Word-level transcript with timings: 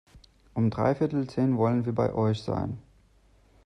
Um 0.55 0.71
dreiviertel 0.71 1.27
zehn 1.29 1.57
wollen 1.57 1.85
wir 1.85 1.93
bei 1.93 2.11
euch 2.11 2.41
sein. 2.41 2.79